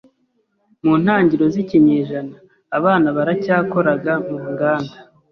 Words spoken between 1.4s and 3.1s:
z'ikinyejana, abana